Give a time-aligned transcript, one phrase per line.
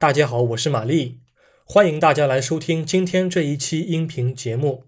[0.00, 1.18] 大家好，我是玛丽，
[1.64, 4.84] 欢迎大家来收听今天这一期音频节目。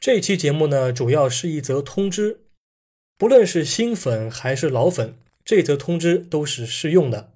[0.00, 2.40] 这期节目呢，主要是一则通知，
[3.16, 7.30] 不论是新粉还是老粉，这则通知都是适用的。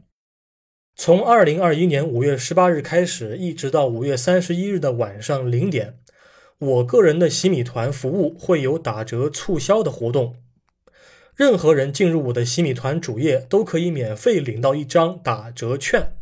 [0.96, 6.00] 从二零二一年五月十八日开始，一直到五月三十一日的晚上零点，
[6.58, 10.34] 我个人的洗米团服务会有打折促销的活动。
[11.36, 16.16] 任何人进入我的洗米团主页，都可以免费领到一张打折券。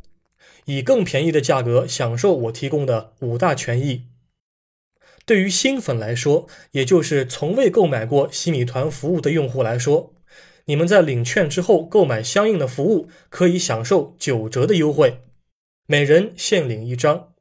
[0.67, 4.05] 以更便宜的价格享受我提供的五大权益。
[5.25, 10.13] 对于新粉来说，也就是从未购买过西米团服务的用户来说，
[10.67, 15.21] 你们在领券之后购买相应的服务，可以享受九折的优惠，
[15.87, 17.32] 每人限领一张。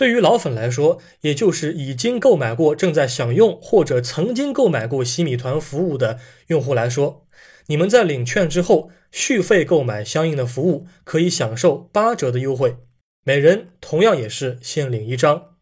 [0.00, 7.26] 对于老粉来说，也就是已经购买过、正在享用或者曾经购买过洗米团服务的用户来说，
[7.66, 8.90] 你们在领券之后。
[9.12, 12.76] 续费购买相应的服务，可以享受八折的优惠，
[13.24, 15.56] 每人同样也是限领一张。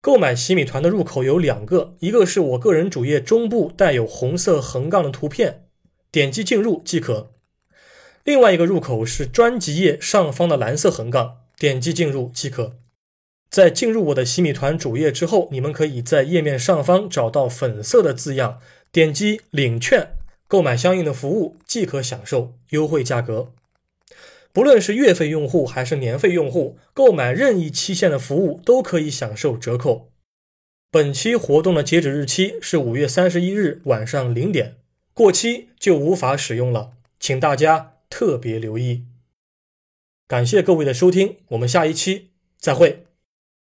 [0.00, 5.64] 购买洗米团的入口有两个，一个是我个人主页中部带有红色横杠的图片，
[6.10, 7.32] 点击进入即可；
[8.24, 12.76] 另外一个入口是专辑页上方的蓝色横杠，点击进入即可。
[13.50, 18.60] 在进入我的洗米团主页之后，你们可以在页面上方找到粉色的字样，
[18.92, 20.12] 点击领券。
[20.46, 23.52] 购买相应的服务即可享受优惠价格，
[24.52, 30.10] 不论是月费用户还是年费用户，购买任意期限的服务都可以享受折扣。
[30.90, 34.78] 本期活动的截止日期是五月三十一日晚上零点，
[35.14, 39.04] 过期就无法使用了，请大家特别留意。
[40.26, 43.04] 感谢各位的收听，我们下一期再会。